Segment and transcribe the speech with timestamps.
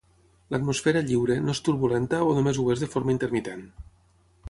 [0.53, 3.67] L'atmosfera lliure no és turbulenta o només ho és de forma intermitent.